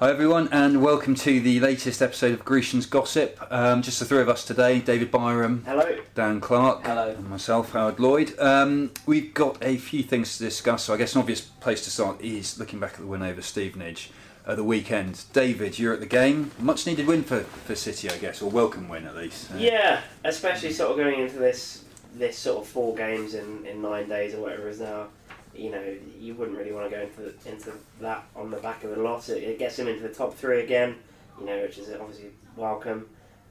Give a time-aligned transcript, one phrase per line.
[0.00, 3.38] Hi everyone, and welcome to the latest episode of Grecian's Gossip.
[3.50, 5.98] Um, just the three of us today: David Byram, Hello.
[6.14, 7.10] Dan Clark, Hello.
[7.10, 8.38] and myself, Howard Lloyd.
[8.38, 10.84] Um, we've got a few things to discuss.
[10.84, 13.40] So I guess an obvious place to start is looking back at the win over
[13.40, 14.10] Stevenage
[14.46, 15.24] at the weekend.
[15.32, 16.50] David, you're at the game.
[16.58, 19.52] Much needed win for, for City, I guess, or welcome win at least.
[19.52, 21.82] Uh, Yeah, especially sort of going into this
[22.16, 25.08] this sort of four games in, in nine days or whatever it is now.
[25.54, 28.96] You know, you wouldn't really want to go into into that on the back of
[28.96, 29.28] a loss.
[29.28, 30.96] It, it gets him into the top three again.
[31.40, 33.06] You know, which is obviously welcome.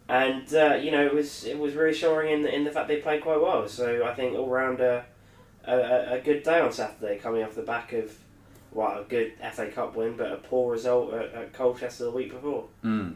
[0.10, 2.98] And uh, you know, it was it was reassuring in the, in the fact they
[2.98, 3.68] played quite well.
[3.70, 5.06] So I think all round a,
[5.66, 8.12] a, a good day on Saturday, coming off the back of
[8.72, 12.32] well, a good FA Cup win, but a poor result at, at Colchester the week
[12.32, 12.66] before.
[12.84, 13.16] Mm.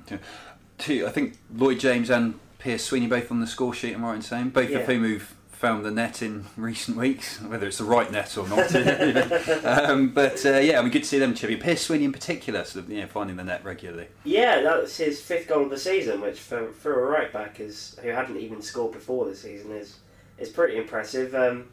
[0.77, 3.93] Two- I think Lloyd James and Pierce Sweeney both on the score sheet.
[3.95, 4.77] Am I right in saying both Yeah.
[4.79, 8.47] of whom who've found the net in recent weeks, whether it's the right net or
[8.47, 8.75] not.
[9.65, 11.57] um, but uh, yeah, I mean, good to see them chipping.
[11.57, 14.07] Pierce Sweeney in particular, sort of, you know, finding the net regularly.
[14.23, 17.97] Yeah, that's his fifth goal of the season, which for, for a right back is
[18.03, 19.97] who hadn't even scored before the season is
[20.37, 21.33] is pretty impressive.
[21.33, 21.69] Um,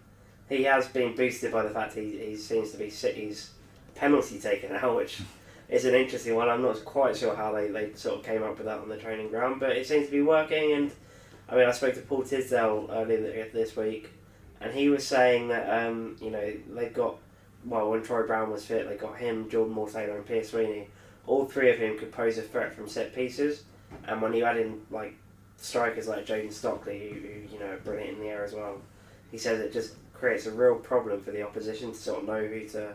[0.48, 3.50] he has been boosted by the fact he, he seems to be City's
[3.94, 5.20] penalty taken out, which
[5.68, 6.48] is an interesting one.
[6.48, 8.96] I'm not quite sure how they, they sort of came up with that on the
[8.96, 10.72] training ground, but it seems to be working.
[10.72, 10.90] And
[11.48, 14.10] I mean, I spoke to Paul Tisdale earlier this week,
[14.60, 17.16] and he was saying that um, you know they've got
[17.64, 20.88] well when Troy Brown was fit, they got him, Jordan Moore Taylor, and Pierce Sweeney
[21.26, 23.64] all three of them could pose a threat from set pieces.
[24.06, 25.14] And when you add in like
[25.56, 28.80] strikers like Jayden Stockley, who, who you know are brilliant in the air as well,
[29.30, 32.44] he says it just creates a real problem for the opposition to sort of know
[32.46, 32.94] who to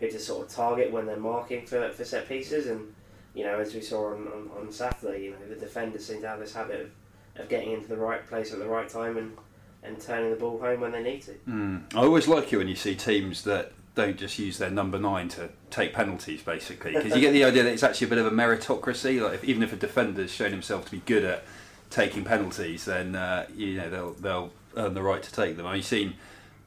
[0.00, 2.66] who to sort of target when they're marking for, for set pieces.
[2.66, 2.94] And
[3.34, 6.28] you know, as we saw on, on, on Saturday, you know the defenders seem to
[6.28, 6.90] have this habit of,
[7.38, 9.36] of getting into the right place at the right time and
[9.82, 11.32] and turning the ball home when they need to.
[11.48, 11.94] Mm.
[11.94, 15.28] I always like it when you see teams that don't just use their number nine
[15.28, 18.26] to take penalties, basically, because you get the idea that it's actually a bit of
[18.26, 19.22] a meritocracy.
[19.22, 21.44] Like, if, even if a defender's shown himself to be good at
[21.88, 25.66] taking penalties, then uh, you know they'll they'll earn the right to take them.
[25.66, 26.14] I've seen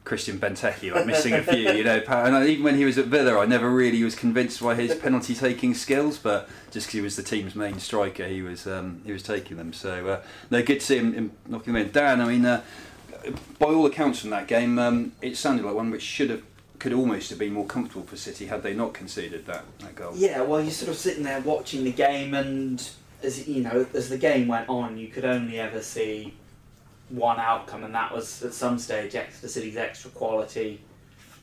[0.03, 3.37] Christian Benteke like missing a few, you know, and even when he was at Villa,
[3.39, 7.15] I never really was convinced by his penalty taking skills, but just because he was
[7.15, 9.71] the team's main striker, he was um, he was taking them.
[9.73, 11.91] So uh, no, good to see him, him knocking them in.
[11.91, 12.45] Dan, I mean.
[12.45, 12.63] Uh,
[13.57, 16.43] by all accounts from that game, um, it sounded like one which should have,
[16.79, 20.13] could almost have been more comfortable for City had they not conceded that, that goal.
[20.16, 22.87] Yeah, well, you're sort of sitting there watching the game, and
[23.21, 26.33] as you know, as the game went on, you could only ever see
[27.09, 30.81] one outcome, and that was at some stage Exeter City's extra quality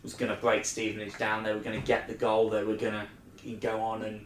[0.06, 1.42] was going to break Stevenage down.
[1.42, 2.48] They were going to get the goal.
[2.48, 2.94] They were going
[3.42, 4.24] to go on and,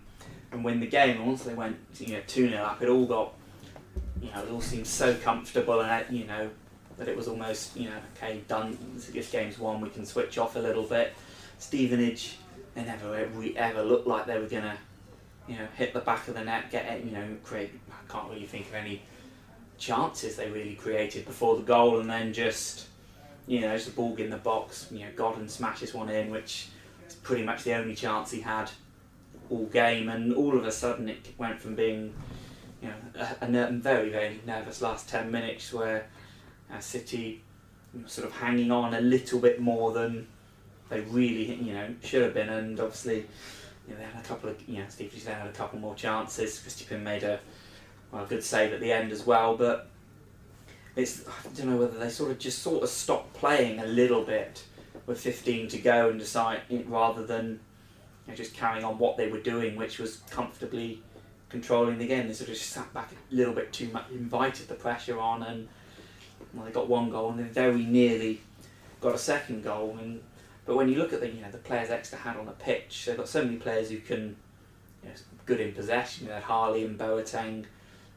[0.52, 1.16] and win the game.
[1.16, 3.32] And once they went, you know, two 0 up, it all got,
[4.20, 6.50] you know, it all seemed so comfortable, and you know,
[6.98, 8.76] that it was almost, you know, okay, done.
[9.12, 9.80] This game's won.
[9.80, 11.14] We can switch off a little bit.
[11.58, 12.36] Stevenage,
[12.74, 14.76] they never ever, ever looked like they were going to,
[15.48, 17.72] you know, hit the back of the net, get it, you know, create.
[17.90, 19.02] I can't really think of any
[19.80, 22.86] chances they really created before the goal, and then just,
[23.48, 24.86] you know, just a ball in the box.
[24.92, 26.68] You know, Godden smashes one in, which
[27.08, 28.70] is pretty much the only chance he had
[29.48, 32.14] all game, and all of a sudden it went from being,
[32.80, 36.06] you know, a, a very very nervous last ten minutes where
[36.72, 37.42] uh, City
[38.06, 40.28] sort of hanging on a little bit more than
[40.88, 43.26] they really, you know, should have been, and obviously.
[43.88, 45.96] You know, they had a couple of, you know, Steve Bruce had a couple more
[45.96, 46.60] chances.
[46.60, 47.40] Christy Pym made a,
[48.12, 49.88] well, a good save at the end as well, but
[50.96, 54.24] it's I don't know whether they sort of just sort of stopped playing a little
[54.24, 54.64] bit
[55.06, 57.60] with 15 to go and decide rather than
[58.26, 61.02] you know, just carrying on what they were doing, which was comfortably
[61.48, 62.28] controlling the game.
[62.28, 65.42] They sort of just sat back a little bit too much, invited the pressure on,
[65.42, 65.68] and
[66.54, 68.40] well, they got one goal and they very nearly
[69.00, 69.96] got a second goal.
[70.00, 70.22] And
[70.66, 73.04] but when you look at the you know the players Exeter had on the pitch,
[73.06, 74.36] they've got so many players who can
[75.02, 75.14] you know,
[75.46, 76.26] good in possession.
[76.26, 77.64] You know, Harley and Boateng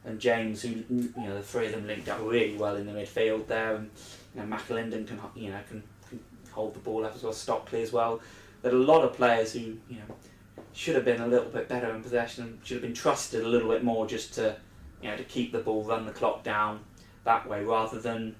[0.05, 2.91] and James, who you know the three of them linked up really well in the
[2.91, 3.89] midfield there, and
[4.35, 6.19] you know McAlinden can you know can, can
[6.51, 8.21] hold the ball up as well, Stockley as well.
[8.61, 10.15] There are a lot of players who you know
[10.73, 13.47] should have been a little bit better in possession and should have been trusted a
[13.47, 14.55] little bit more just to
[15.01, 16.81] you know to keep the ball, run the clock down
[17.23, 18.35] that way rather than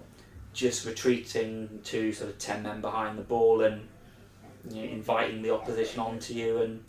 [0.51, 3.87] just retreating to sort of ten men behind the ball and
[4.69, 6.83] you know, inviting the opposition onto you and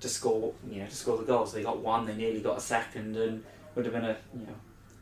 [0.00, 1.52] to score you know to score the goals.
[1.52, 3.44] They got one, they nearly got a second, and
[3.74, 4.54] would have been a you know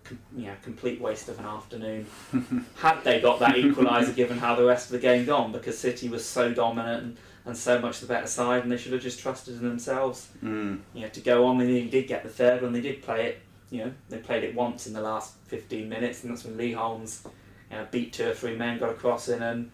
[0.04, 2.06] com- you know complete waste of an afternoon.
[2.76, 6.08] Had they got that equaliser given how the rest of the game gone because City
[6.08, 9.20] was so dominant and, and so much the better side and they should have just
[9.20, 10.28] trusted in themselves.
[10.42, 10.80] Mm.
[10.94, 13.26] you know to go on they nearly did get the third when they did play
[13.26, 16.56] it you know they played it once in the last 15 minutes and that's when
[16.56, 17.26] Lee Holmes
[17.70, 19.70] you know, beat two or three men got a cross in and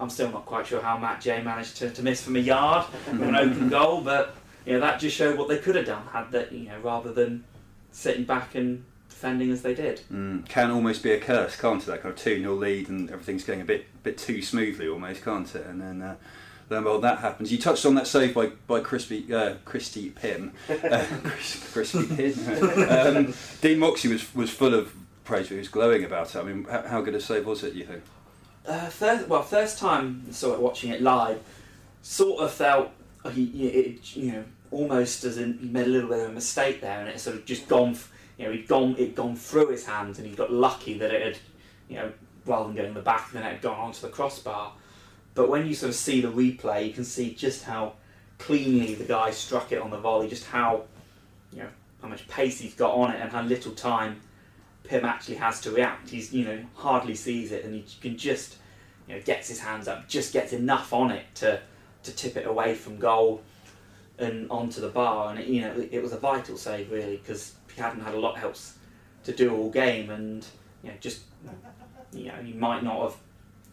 [0.00, 2.86] I'm still not quite sure how Matt Jay managed to, to miss from a yard
[3.06, 4.34] with an open goal but
[4.66, 7.12] you know that just showed what they could have done had that you know rather
[7.12, 7.44] than
[7.92, 10.00] sitting back and defending as they did.
[10.12, 11.86] Mm, can almost be a curse, can't it?
[11.86, 15.24] That kind of 2 0 lead and everything's going a bit bit too smoothly almost,
[15.24, 15.66] can't it?
[15.66, 16.02] And then.
[16.02, 16.16] Uh,
[16.68, 17.52] then well, that happens.
[17.52, 21.04] You touched on that save by by Crispy uh, Christy Pym, uh,
[21.72, 22.88] Crispy Pym.
[22.88, 24.94] um, Dean Moxey was was full of
[25.24, 25.48] praise.
[25.48, 26.38] But he was glowing about it.
[26.38, 27.74] I mean, how, how good a save was it?
[27.74, 28.02] You think?
[28.66, 31.40] Uh, first, well, first time saw it watching it live,
[32.00, 32.90] sort of felt
[33.32, 36.80] he, it, you know, almost as in he made a little bit of a mistake
[36.80, 37.96] there, and it sort of just gone,
[38.38, 41.22] you know, he'd gone, it gone through his hands, and he got lucky that it
[41.22, 41.38] had,
[41.88, 42.12] you know,
[42.46, 44.72] rather than going the back, of the net, gone onto the crossbar.
[45.34, 47.94] But when you sort of see the replay, you can see just how
[48.38, 50.82] cleanly the guy struck it on the volley, just how,
[51.52, 51.68] you know,
[52.00, 54.20] how much pace he's got on it, and how little time
[54.84, 56.10] Pym actually has to react.
[56.10, 58.56] He's, you know, hardly sees it, and he can just,
[59.06, 61.60] you know, gets his hands up, just gets enough on it to
[62.02, 63.42] to tip it away from goal
[64.22, 65.30] and onto the bar.
[65.30, 68.18] And it, you know, it was a vital save really because he hadn't had a
[68.18, 68.78] lot else
[69.24, 70.44] to do all game, and
[70.82, 71.22] you know, just
[72.12, 73.16] you know, he might not have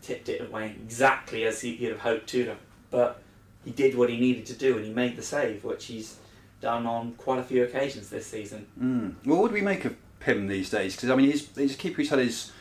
[0.02, 2.56] tipped it away exactly as he, he'd have hoped to,
[2.92, 3.22] but
[3.66, 6.18] he did what he needed to do, and he made the save, which he's
[6.62, 8.68] done on quite a few occasions this season.
[8.82, 9.16] Mm.
[9.26, 10.96] Well, what do we make of Pym these days?
[10.96, 12.52] Because I mean, he's, he's a keeper who's had his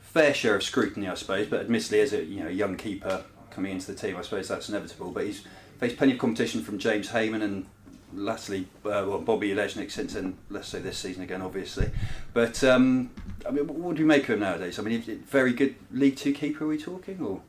[0.00, 3.72] fair share of scrutiny, I suppose, but admittedly, as a you know young keeper coming
[3.72, 5.10] into the team, I suppose that's inevitable.
[5.10, 5.44] But he's
[5.78, 7.66] faced plenty of competition from James Hamon and
[8.12, 11.90] lastly, uh, well, Bobby Olejnik since then, let's say this season again, obviously.
[12.32, 13.10] But um,
[13.46, 14.78] I mean, what do you make of him nowadays?
[14.78, 16.64] I mean, very good League Two keeper.
[16.64, 17.42] Are we talking or?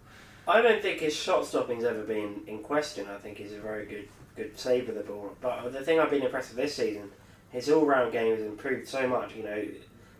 [0.47, 3.05] I don't think his shot stopping's ever been in question.
[3.07, 5.35] I think he's a very good good save of the ball.
[5.41, 7.11] But the thing I've been impressed with this season,
[7.51, 9.35] his all round game has improved so much.
[9.35, 9.65] You know,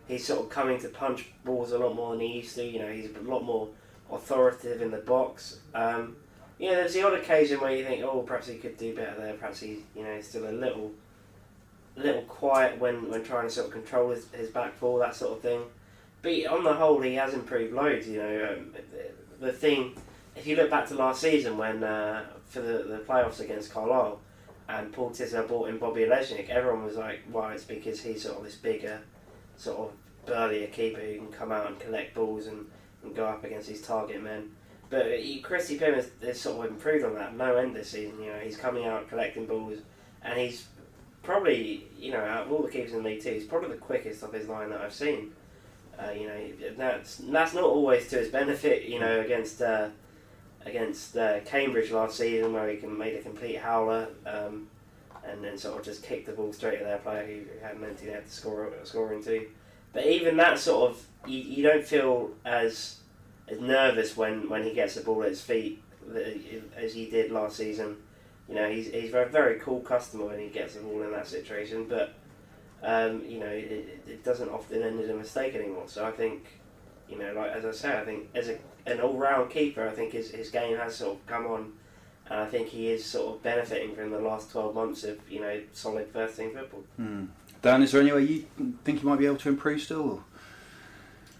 [0.08, 2.64] he's sort of coming to punch balls a lot more than he used to.
[2.64, 3.68] You know, he's a lot more
[4.10, 5.60] authoritative in the box.
[5.74, 6.16] Um,
[6.60, 9.18] you know, there's the odd occasion where you think, oh, perhaps he could do better
[9.18, 9.32] there.
[9.32, 10.92] Perhaps he's, you know, still a little,
[11.96, 15.38] little quiet when, when trying to sort of control his, his back four, that sort
[15.38, 15.62] of thing.
[16.20, 18.06] But on the whole, he has improved loads.
[18.06, 18.74] You know, um,
[19.40, 19.96] the thing,
[20.36, 24.20] if you look back to last season when uh, for the, the playoffs against Carlisle,
[24.68, 28.36] and Paul Tisdale brought in Bobby Olejnik, everyone was like, "Why?" It's because he's sort
[28.38, 29.00] of this bigger,
[29.56, 29.92] sort of
[30.26, 32.66] burlier keeper who can come out and collect balls and
[33.02, 34.50] and go up against his target men.
[34.90, 35.06] But
[35.44, 37.36] Christy Pym has, has, sort of improved on that.
[37.36, 38.20] No end this season.
[38.20, 39.78] You know, he's coming out collecting balls,
[40.22, 40.66] and he's
[41.22, 43.76] probably you know out of all the keepers in the league too, he's probably the
[43.76, 45.32] quickest of his line that I've seen.
[45.96, 48.84] Uh, you know, that's that's not always to his benefit.
[48.84, 49.88] You know, against uh,
[50.66, 54.08] against uh, Cambridge last season, where he can made a complete howler.
[54.26, 54.66] Um,
[55.24, 57.98] and then sort of just kicked the ball straight at their player who had meant
[57.98, 59.46] to have to score score into.
[59.92, 62.96] But even that sort of you, you don't feel as
[63.50, 65.82] as nervous when, when he gets the ball at his feet
[66.76, 67.96] as he did last season.
[68.48, 71.28] You know, he's he's a very cool customer when he gets the ball in that
[71.28, 72.14] situation, but
[72.82, 75.84] um, you know, it, it doesn't often end in a mistake anymore.
[75.86, 76.46] So I think,
[77.08, 80.12] you know, like as I say, I think as a, an all-round keeper, I think
[80.12, 81.72] his, his game has sort of come on,
[82.28, 85.40] and I think he is sort of benefiting from the last twelve months of you
[85.40, 86.82] know solid first team football.
[86.96, 87.26] Hmm.
[87.62, 88.46] Dan, is there any way you
[88.84, 90.24] think he might be able to improve still?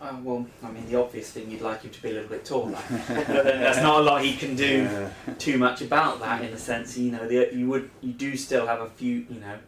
[0.01, 2.43] Uh, well, I mean, the obvious thing you'd like him to be a little bit
[2.43, 5.11] taller, but then there's not a lot he can do yeah.
[5.39, 6.43] too much about that.
[6.43, 9.27] In a sense, you know, the, you would you do still have a few.
[9.29, 9.59] You know,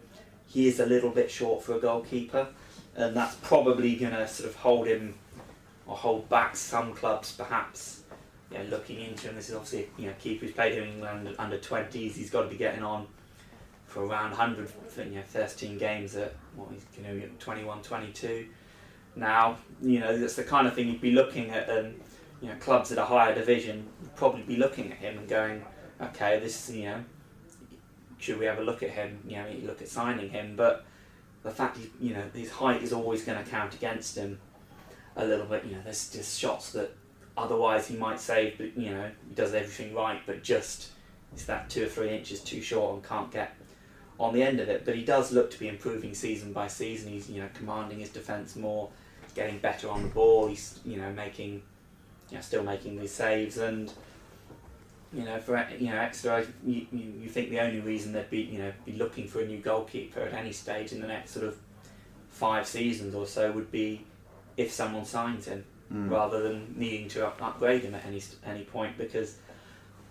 [0.46, 2.46] he is a little bit short for a goalkeeper,
[2.96, 5.16] and that's probably going to sort of hold him
[5.86, 8.00] or hold back some clubs, perhaps.
[8.50, 11.34] You know, looking into him, this is obviously you know keeper who's played in England
[11.38, 12.16] under twenties.
[12.16, 13.06] He's got to be getting on
[13.86, 18.46] for around 100, you know, 13 games at what he's you know 21, 22
[19.16, 19.58] now.
[19.80, 22.00] You know, that's the kind of thing you'd be looking at, and
[22.40, 25.64] you know, clubs at a higher division would probably be looking at him and going,
[26.00, 27.04] okay, this is, you know,
[28.18, 29.20] should we have a look at him?
[29.26, 30.84] You know, you look at signing him, but
[31.42, 34.40] the fact he, you know, his height is always going to count against him
[35.16, 35.64] a little bit.
[35.64, 36.94] You know, there's just shots that
[37.36, 40.90] otherwise he might save, but you know, he does everything right, but just
[41.32, 43.54] it's that two or three inches too short and can't get
[44.20, 44.84] on the end of it.
[44.84, 47.12] But he does look to be improving season by season.
[47.12, 48.90] He's you know commanding his defence more
[49.34, 50.48] getting better on the ball.
[50.48, 51.62] He's you know making,
[52.30, 53.92] you know, still making these saves, and
[55.12, 58.42] you know for you know Exeter, you, you, you think the only reason they'd be
[58.42, 61.46] you know be looking for a new goalkeeper at any stage in the next sort
[61.46, 61.56] of
[62.30, 64.04] five seasons or so would be
[64.56, 66.10] if someone signs him, mm.
[66.10, 69.36] rather than needing to up, upgrade him at any any point because.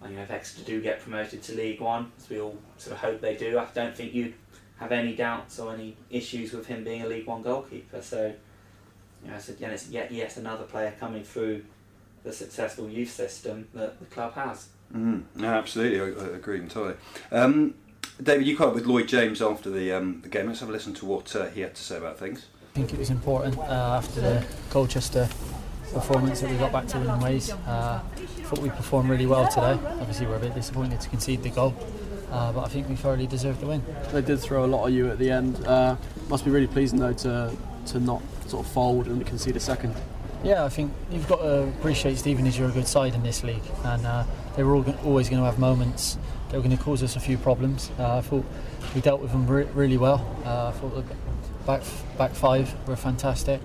[0.03, 3.01] You know, if Exeter do get promoted to League One, as we all sort of
[3.01, 4.33] hope they do, I don't think you'd
[4.81, 8.01] have any doubts or any issues with him being a League One goalkeeper.
[8.01, 8.33] So,
[9.23, 11.63] you know, so again, it's yet yet another player coming through
[12.23, 14.67] the successful youth system that the club has.
[14.93, 16.95] Mm, no, absolutely, I, I agree entirely.
[17.31, 17.75] Um,
[18.21, 20.47] David, you caught up with Lloyd James after the um, the game.
[20.47, 22.47] Let's have a listen to what uh, he had to say about things.
[22.71, 25.27] I think it was important uh, after the Colchester
[25.93, 27.51] performance that we got back to winning ways.
[27.51, 29.77] Uh, I thought we performed really well today.
[29.99, 31.73] Obviously, we're a bit disappointed to concede the goal,
[32.31, 33.83] uh, but I think we thoroughly deserved the win.
[34.11, 35.65] They did throw a lot at you at the end.
[35.65, 35.95] Uh,
[36.29, 37.55] must be really pleasing though to
[37.87, 39.95] to not sort of fold and concede a second.
[40.43, 43.63] Yeah, I think you've got to appreciate Stevenage are a good side in this league,
[43.85, 44.23] and uh,
[44.55, 46.17] they were all, always going to have moments
[46.49, 47.91] that were going to cause us a few problems.
[47.97, 48.45] Uh, I thought
[48.93, 50.25] we dealt with them re- really well.
[50.45, 51.15] Uh, I thought the
[51.65, 51.81] back
[52.17, 53.61] back five were fantastic,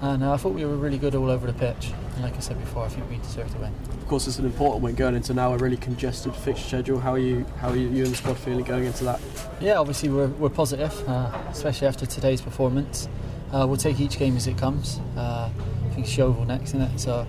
[0.00, 1.92] and uh, I thought we were really good all over the pitch.
[2.14, 3.72] And like I said before, I think we deserved to win.
[3.90, 6.98] Of course, it's an important win going into now a really congested fixture schedule.
[6.98, 7.44] How are you?
[7.60, 9.20] How are you, you and the squad feeling going into that?
[9.60, 13.08] Yeah, obviously we're, we're positive, uh, especially after today's performance.
[13.52, 15.00] Uh, we'll take each game as it comes.
[15.16, 16.98] Uh, I think it's Yeovil next, isn't it?
[16.98, 17.26] So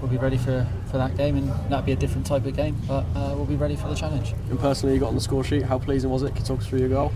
[0.00, 2.76] we'll be ready for, for that game, and that'll be a different type of game,
[2.86, 4.34] but uh, we'll be ready for the challenge.
[4.50, 5.62] And personally, you got on the score sheet.
[5.62, 6.28] How pleasing was it?
[6.30, 7.12] Can you talk us through your goal?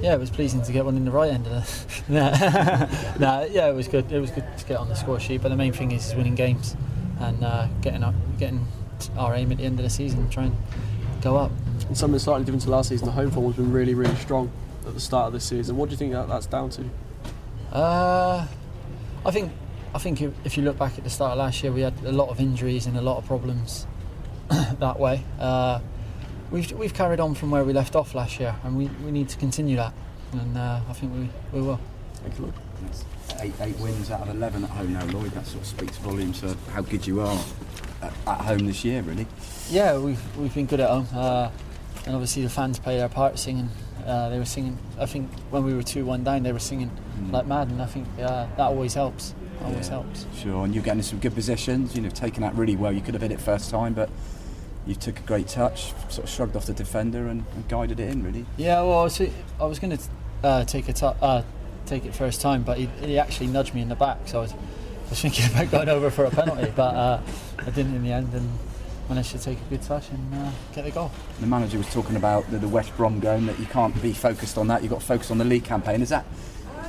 [0.00, 2.12] Yeah, it was pleasing to get one in the right end of the.
[2.12, 2.30] nah,
[3.18, 4.10] nah, yeah, it was good.
[4.10, 6.14] It was good to get on the score sheet, but the main thing is, is
[6.14, 6.74] winning games
[7.20, 8.66] and uh, getting up, getting
[9.16, 10.56] our aim at the end of the season, try and
[11.22, 11.52] go up.
[11.86, 13.06] And something slightly different to last season.
[13.06, 14.50] The home form has been really, really strong
[14.86, 15.76] at the start of this season.
[15.76, 16.84] What do you think that that's down to?
[17.72, 18.46] Uh,
[19.24, 19.52] I think
[19.94, 22.12] I think if you look back at the start of last year, we had a
[22.12, 23.86] lot of injuries and a lot of problems
[24.48, 25.22] that way.
[25.38, 25.80] Uh,
[26.50, 29.28] we've we've carried on from where we left off last year, and we, we need
[29.28, 29.92] to continue that,
[30.32, 31.80] and uh, I think we, we will.
[32.14, 32.54] Thank you, Lloyd.
[33.40, 35.30] Eight, eight wins out of 11 at home now, Lloyd.
[35.32, 37.38] That sort of speaks volumes of how good you are
[38.02, 39.26] at, at home this year, really.
[39.70, 41.50] Yeah, we've we've been good at home, uh,
[42.06, 43.68] and obviously the fans play their part singing.
[44.06, 44.78] Uh, they were singing.
[44.98, 46.90] I think when we were two one down, they were singing
[47.20, 47.32] Mm.
[47.32, 49.34] like mad, and I think uh, that always helps.
[49.62, 49.94] Always Yeah.
[49.94, 50.26] helps.
[50.36, 51.94] Sure, and you're getting some good positions.
[51.94, 52.92] You know, taken that really well.
[52.92, 54.08] You could have hit it first time, but
[54.86, 58.08] you took a great touch, sort of shrugged off the defender and, and guided it
[58.08, 58.46] in, really.
[58.56, 59.20] Yeah, well, I was,
[59.60, 60.02] I was going to
[60.42, 61.42] uh, take it up, uh,
[61.84, 64.42] take it first time, but he, he actually nudged me in the back, so I
[64.42, 67.20] was, I was thinking about going over for a penalty, but uh,
[67.58, 68.48] I didn't in the end, and
[69.10, 71.10] managed to take a good touch and uh, get the goal.
[71.40, 74.56] The manager was talking about the, the West Brom game that you can't be focused
[74.56, 74.82] on that.
[74.82, 76.00] You've got to focus on the league campaign.
[76.00, 76.24] Does that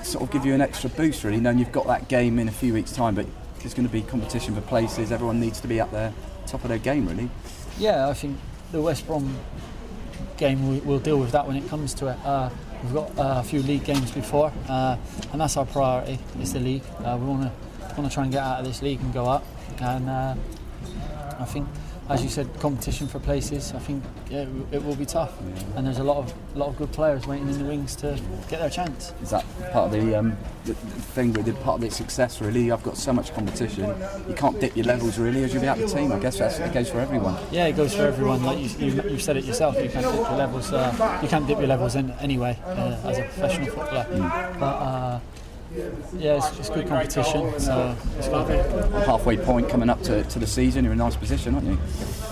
[0.04, 2.52] sort of give you an extra boost, really, knowing you've got that game in a
[2.52, 3.26] few weeks' time, but
[3.60, 5.12] there's going to be competition for places.
[5.12, 6.14] Everyone needs to be up there,
[6.48, 7.30] top of their game, really.
[7.78, 8.38] Yeah, I think
[8.72, 9.38] the West Brom
[10.38, 12.18] game we, we'll deal with that when it comes to it.
[12.24, 12.50] Uh,
[12.84, 14.98] we've got uh, a few league games before, uh,
[15.32, 16.20] and that's our priority.
[16.40, 16.84] It's the league.
[17.00, 17.52] Uh, we want to
[17.98, 19.46] want to try and get out of this league and go up.
[19.80, 20.36] And uh,
[21.40, 21.68] I think,
[22.10, 23.74] as you said, competition for places.
[23.74, 25.34] I think yeah, it, will- be tough,
[25.76, 28.20] and there's a lot of a lot of good players waiting in the wings to
[28.50, 29.14] get their chance.
[29.24, 32.42] Is that part of the, um, the, the thing with the part of its success,
[32.42, 32.72] really?
[32.72, 33.86] I've got so much competition.
[34.28, 36.12] You can't dip your levels, really, as you'll be the team.
[36.12, 37.38] I guess that's the case for everyone.
[37.52, 38.44] Yeah, it goes for everyone.
[38.44, 40.72] Like you, you, you've said it yourself, you can't dip your levels.
[40.74, 44.06] Uh, you can't dip your levels in anyway uh, as a professional footballer.
[44.60, 45.20] But uh,
[45.76, 47.60] yeah, it's, it's good competition.
[47.60, 49.06] So it's good.
[49.06, 51.78] Halfway point coming up to, to the season, you're in a nice position, aren't you?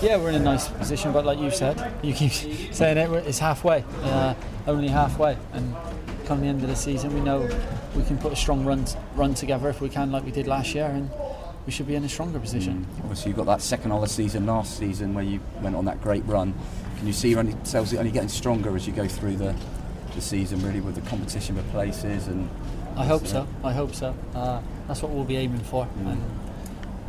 [0.02, 1.12] Yeah, we're in a nice position.
[1.12, 2.32] But like you said, you keep
[2.74, 3.10] saying it.
[3.26, 4.34] It's halfway, uh,
[4.66, 5.74] only halfway, and
[6.26, 7.48] come the end of the season, we know
[7.96, 10.74] we can put a strong run run together if we can, like we did last
[10.74, 11.10] year, and
[11.66, 12.86] we should be in a stronger position.
[12.98, 16.24] Obviously, you've got that second the season last season where you went on that great
[16.26, 16.54] run.
[16.98, 19.56] Can you see yourselves only getting stronger as you go through the,
[20.14, 22.48] the season, really, with the competition for places and
[22.96, 23.46] I hope so.
[23.64, 24.14] I hope so.
[24.34, 26.22] Uh, that's what we'll be aiming for, and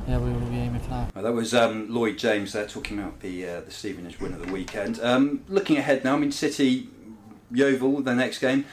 [0.07, 1.15] yeah, we will be aiming for that.
[1.15, 4.45] Well, that was um, Lloyd James there talking about the uh, the Stevenage win of
[4.45, 4.99] the weekend.
[5.01, 6.89] Um, looking ahead now, I mean City,
[7.51, 8.65] Yeovil, the next game.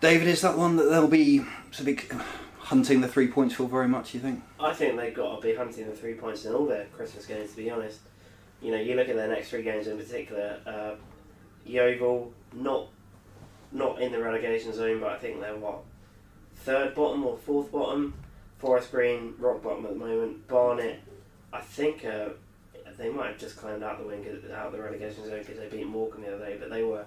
[0.00, 2.22] David, is that one that they'll be sort of
[2.58, 4.14] hunting the three points for very much?
[4.14, 4.42] You think?
[4.60, 7.50] I think they've got to be hunting the three points in all their Christmas games.
[7.50, 8.00] To be honest,
[8.62, 10.60] you know, you look at their next three games in particular.
[10.66, 10.94] Uh,
[11.66, 12.88] Yeovil, not
[13.72, 15.80] not in the relegation zone, but I think they're what
[16.58, 18.14] third bottom or fourth bottom.
[18.58, 20.48] Forest Green, rock bottom at the moment.
[20.48, 21.00] Barnet,
[21.52, 22.30] I think uh,
[22.96, 25.68] they might have just climbed out the wing out of the relegation zone because they
[25.68, 27.04] beat Morecambe the other day, but they were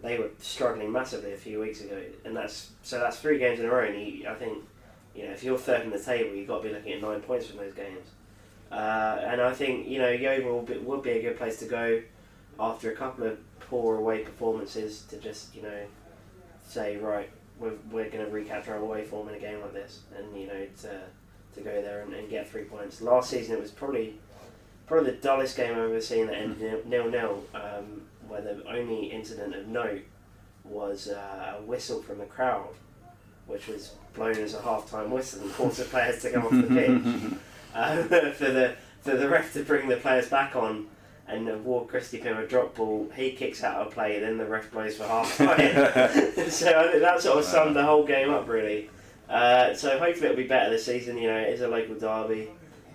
[0.00, 3.66] they were struggling massively a few weeks ago, and that's so that's three games in
[3.66, 3.84] a row.
[3.84, 4.64] And you, I think
[5.14, 7.20] you know if you're third in the table, you've got to be looking at nine
[7.20, 8.06] points from those games.
[8.72, 12.02] Uh, and I think you know Yeovil will be a good place to go
[12.58, 15.86] after a couple of poor away performances to just you know
[16.66, 20.02] say right we're, we're going to recapture our away form in a game like this,
[20.16, 21.00] and you know to
[21.54, 23.00] to go there and, and get three points.
[23.00, 24.18] Last season it was probably
[24.86, 29.06] probably the dullest game I've ever seen that ended nil nil, um, where the only
[29.06, 30.02] incident of note
[30.64, 32.74] was uh, a whistle from the crowd,
[33.46, 36.50] which was blown as a half time whistle and forced the players to come off
[36.50, 37.38] the pitch
[37.74, 40.86] uh, for the for the ref to bring the players back on
[41.28, 44.70] and Ward Christy Pym a drop ball, he kicks out a play, then the ref
[44.70, 45.56] blows for half time.
[46.50, 48.90] so I think that sort of summed the whole game up really.
[49.28, 51.18] Uh, so hopefully it'll be better this season.
[51.18, 52.48] You know, it is a local derby.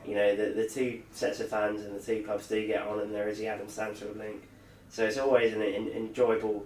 [0.05, 2.99] You know, the the two sets of fans and the two clubs do get on,
[2.99, 4.43] and there is the Adam Stansfield link.
[4.89, 6.65] So it's always an, an enjoyable,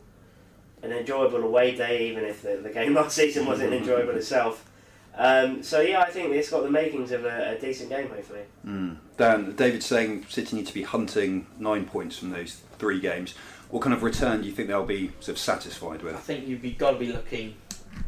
[0.81, 4.69] an enjoyable away day, even if the, the game last season wasn't enjoyable itself.
[5.17, 8.41] Um, so yeah, I think it's got the makings of a, a decent game, hopefully.
[8.65, 8.97] Mm.
[9.17, 13.33] Dan, David's saying City need to be hunting nine points from those three games.
[13.69, 16.15] What kind of return do you think they'll be sort of satisfied with?
[16.15, 17.55] I think you've got to be looking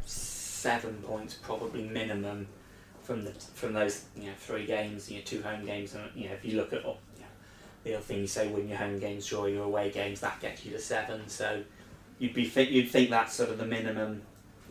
[0.05, 2.47] seven points probably minimum
[3.01, 6.29] from the from those you know three games, you know two home games, and you
[6.29, 7.27] know if you look at oh, you know,
[7.83, 10.63] the other thing you say win your home games, draw your away games, that gets
[10.63, 11.27] you to seven.
[11.27, 11.63] So
[12.19, 14.21] you'd be think you'd think that's sort of the minimum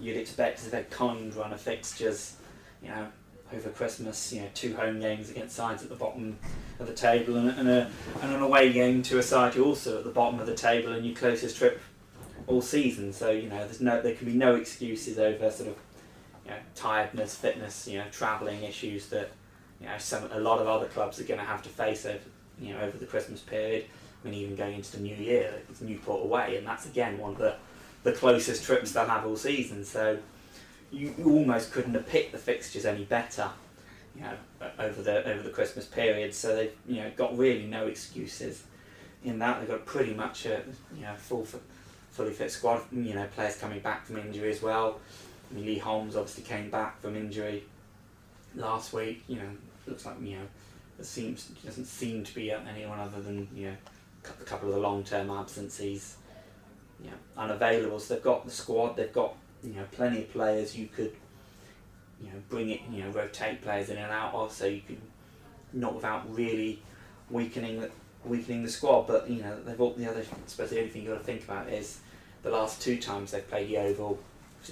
[0.00, 2.36] you'd expect a kind run of fixtures,
[2.82, 3.08] you know.
[3.50, 6.38] Over Christmas, you know, two home games against sides at the bottom
[6.78, 7.90] of the table, and, and, a,
[8.20, 10.92] and an away game to a side who also at the bottom of the table,
[10.92, 11.80] and your closest trip
[12.46, 13.12] all season.
[13.12, 15.76] So you know, there's no there can be no excuses over sort of
[16.44, 19.30] you know tiredness, fitness, you know, travelling issues that
[19.80, 22.18] you know some a lot of other clubs are going to have to face over
[22.60, 23.84] you know over the Christmas period.
[24.24, 27.32] I mean, even going into the new year, it's Newport away, and that's again one
[27.32, 27.54] of the
[28.10, 29.84] the closest trips they'll have all season.
[29.84, 30.18] So
[30.90, 33.50] you, you almost couldn't have picked the fixtures any better.
[34.16, 34.34] You know,
[34.78, 38.64] over the over the Christmas period, so they've you know got really no excuses
[39.24, 39.60] in that.
[39.60, 40.62] They've got pretty much a
[40.96, 41.46] you know full
[42.10, 42.82] fully fit squad.
[42.90, 44.98] You know, players coming back from injury as well.
[45.50, 47.64] I mean, Lee Holmes obviously came back from injury
[48.56, 49.22] last week.
[49.28, 49.50] You know,
[49.86, 50.46] looks like you know,
[50.98, 53.76] it seems doesn't seem to be anyone other than you know,
[54.24, 56.16] a couple of the long term absences.
[57.02, 58.00] You know, unavailable.
[58.00, 58.96] So they've got the squad.
[58.96, 61.12] They've got you know plenty of players you could
[62.20, 65.00] you know bring it you know rotate players in and out of so you can
[65.72, 66.80] not without really
[67.30, 67.90] weakening the
[68.24, 69.06] weakening the squad.
[69.06, 70.20] But you know they've all the other.
[70.20, 72.00] I suppose the only thing you have got to think about is
[72.42, 74.18] the last two times they've played the Yeovil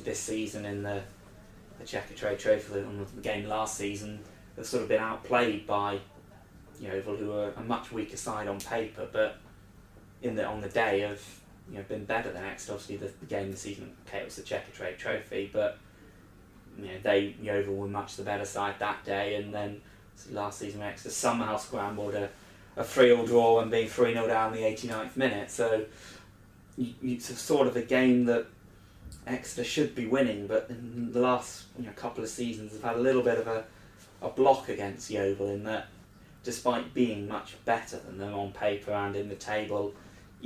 [0.05, 1.03] this season in the
[1.79, 4.21] the Checkatrade Trophy on the game last season.
[4.55, 5.99] They've sort of been outplayed by
[6.81, 9.39] Yeovil, who are a much weaker side on paper, but
[10.23, 11.21] in the on the day have
[11.71, 12.73] you know been better than Exeter.
[12.73, 15.79] Obviously, the, the game this season, okay, it was the Checkatrade Trophy, but
[16.79, 19.81] you know they the Yeovil were much the better side that day, and then
[20.31, 22.31] last season Exeter somehow scrambled a
[22.77, 25.51] a 3 all draw and being 3 0 down the 89th minute.
[25.51, 25.87] So
[26.77, 28.47] you, it's sort of a game that
[29.27, 32.97] Exeter should be winning, but in the last you know, couple of seasons have had
[32.97, 33.65] a little bit of a,
[34.23, 35.89] a block against Yeovil in that
[36.45, 39.93] despite being much better than them on paper and in the table,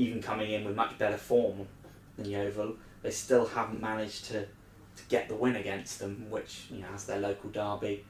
[0.00, 1.68] even coming in with much better form
[2.16, 6.80] than Yeovil, they still haven't managed to, to get the win against them, which, you
[6.80, 8.04] know, as their local derby,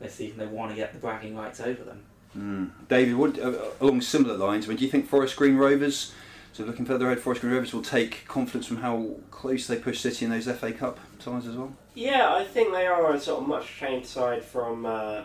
[0.00, 2.02] this season they want to get the bragging rights over them.
[2.36, 2.70] Mm.
[2.88, 6.12] David, what, uh, along similar lines, I mean, do you think Forest Green Rovers,
[6.52, 10.00] so looking further ahead, Forest Green Rovers will take confidence from how close they push
[10.00, 11.72] City in those FA Cup ties as well?
[11.94, 15.22] Yeah, I think they are a sort of much changed side from uh,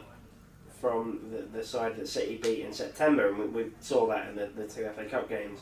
[0.80, 4.36] from the, the side that City beat in September, and we, we saw that in
[4.36, 5.60] the, the two FA Cup games.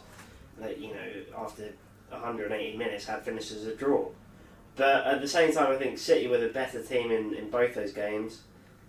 [0.60, 1.74] That you know, after
[2.10, 4.10] 180 minutes, had finished as a draw.
[4.76, 7.76] But at the same time, I think City were the better team in, in both
[7.76, 8.42] those games.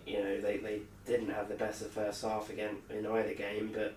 [0.07, 3.71] You know, they, they didn't have the best of first half again in either game,
[3.75, 3.95] but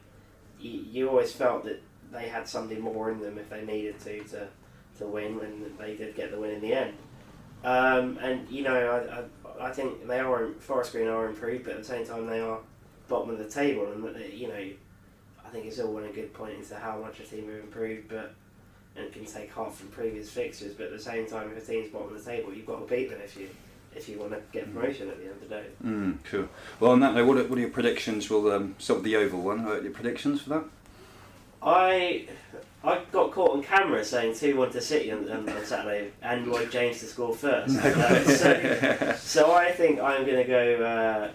[0.60, 1.82] you, you always felt that
[2.12, 4.48] they had something more in them if they needed to to,
[4.98, 6.94] to win, and they did get the win in the end.
[7.64, 11.74] Um, and you know, I, I, I think they are Forest Green are improved, but
[11.74, 12.60] at the same time they are
[13.08, 14.70] bottom of the table, and you know,
[15.54, 18.34] think it's all one a good point into how much a team have improved, but
[18.96, 20.74] and can take heart from previous fixtures.
[20.74, 22.94] But at the same time, if a team's bottom of the table, you've got to
[22.94, 23.50] beat them if you
[23.96, 25.66] if you want to get promotion at the end of the day.
[25.86, 26.50] Mm, cool.
[26.80, 28.30] Well, on that note, what are, what are your predictions?
[28.30, 29.64] We'll um, start with the Yeovil one.
[29.64, 30.64] What are your predictions for that?
[31.62, 32.28] I
[32.84, 36.48] I got caught on camera saying 2 1 to City on, on, on Saturday and
[36.48, 37.78] Lloyd James to score first.
[37.84, 41.32] Uh, so, so I think I'm going to go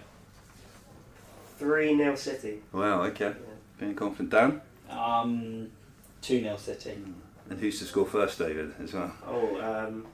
[1.57, 2.59] 3 uh, 0 City.
[2.71, 3.33] Wow, okay.
[3.79, 4.29] Being confident.
[4.29, 4.61] Dan?
[4.89, 5.69] Um,
[6.21, 6.97] 2 0 City.
[7.49, 9.13] And who's to score first, David, as well?
[9.25, 10.05] Oh, um,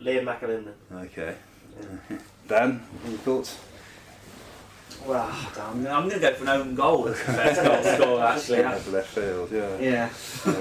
[0.00, 0.72] Liam McAlinden.
[0.92, 1.36] Okay.
[2.48, 3.58] Dan, any thoughts?
[5.04, 8.24] Well, I'm, I'm going to go for an own goal as the best goal scorer,
[8.24, 8.62] actually.
[8.62, 9.78] That's left field, yeah.
[9.78, 10.10] Yeah.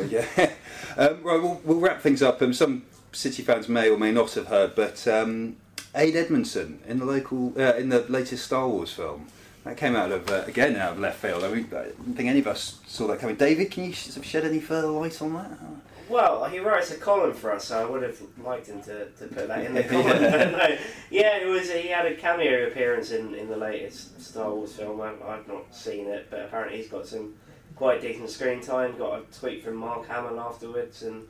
[0.07, 0.51] Yeah.
[0.97, 2.41] um, right, we'll, we'll wrap things up.
[2.41, 5.55] Um, some City fans may or may not have heard, but um,
[5.95, 9.27] Ade Edmondson in the local, uh, in the latest Star Wars film,
[9.65, 11.43] that came out of uh, again out of left field.
[11.43, 13.35] I mean, I don't think any of us saw that coming.
[13.35, 15.59] David, can you shed any further light on that?
[16.07, 19.25] Well, he writes a column for us, so I would have liked him to, to
[19.25, 20.05] put that in the column.
[20.05, 20.51] yeah.
[20.51, 20.77] no,
[21.09, 21.71] yeah, it was.
[21.71, 25.01] He had a cameo appearance in, in the latest Star Wars film.
[25.01, 27.33] I've, I've not seen it, but apparently he's got some
[27.75, 28.95] quite decent screen time.
[28.99, 31.23] Got a tweet from Mark Hamill afterwards, and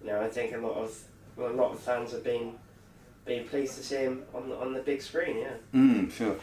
[0.00, 0.96] you know I think a lot of
[1.36, 2.54] well, a lot of fans have been
[3.30, 5.38] been pleased to see him on the, on the big screen.
[5.38, 5.52] Yeah.
[5.72, 6.36] Mm, sure.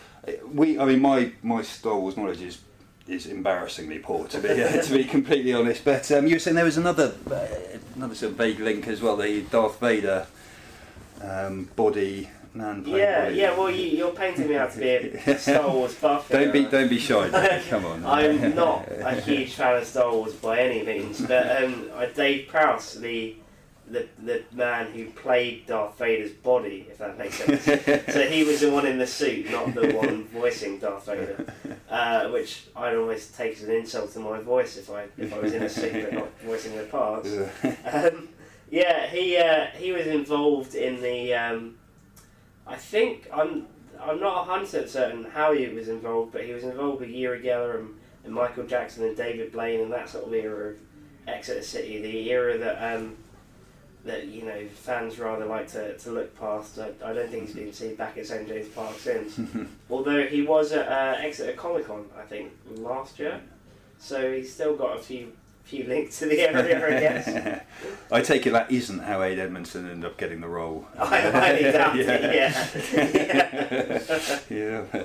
[0.51, 2.59] We, I mean, my my Star Wars knowledge is
[3.07, 5.83] is embarrassingly poor to be uh, to be completely honest.
[5.83, 9.01] But um, you were saying there was another uh, another sort of vague link as
[9.01, 9.17] well.
[9.17, 10.27] The Darth Vader
[11.21, 12.83] um, body man.
[12.85, 13.35] Yeah, body.
[13.35, 13.57] yeah.
[13.57, 16.29] Well, you, you're painting me out to be a Star Wars buff.
[16.29, 17.63] Don't be don't be shy.
[17.69, 18.05] Come on.
[18.05, 22.93] I'm not a huge fan of Star Wars by any means, but um, Dave Prowse,
[22.93, 23.35] the,
[23.89, 27.63] the the man who played Darth Vader's body, if that makes sense.
[28.13, 31.53] so he was the one in the suit, not the one voicing Darth Vader,
[31.89, 35.39] uh, which I'd almost take as an insult to my voice if I if I
[35.39, 37.29] was in a suit but not voicing the parts.
[37.85, 38.29] Um,
[38.69, 41.33] yeah, he uh, he was involved in the.
[41.33, 41.75] Um,
[42.65, 43.67] I think I'm
[44.01, 47.41] I'm not hundred percent certain how he was involved, but he was involved with Uri
[47.41, 47.95] Geller and,
[48.25, 50.77] and Michael Jackson and David Blaine and that sort of era of
[51.27, 53.15] Exeter City, the era that um,
[54.07, 56.79] that you know fans rather like to, to look past.
[56.79, 59.39] I, I don't think he's been seen back at St James Park since.
[59.89, 63.41] Although he was at uh, Exeter Comic Con, I think last year,
[63.99, 65.31] so he's still got a few
[65.67, 67.63] few links to the area, I guess.
[68.11, 70.87] I take it that isn't how Ade Edmondson ended up getting the role.
[70.97, 72.07] I highly doubt it.
[74.49, 74.85] Yeah.
[74.93, 75.03] yeah.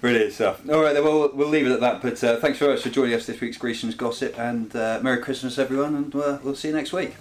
[0.00, 0.68] Brilliant stuff.
[0.68, 2.02] All right, then we'll, we'll leave it at that.
[2.02, 5.22] But uh, thanks very much for joining us this week's Grecians Gossip, and uh, Merry
[5.22, 7.14] Christmas, everyone, and uh, we'll see you next week.